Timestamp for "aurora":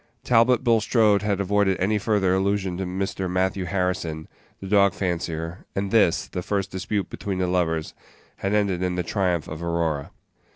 9.61-10.09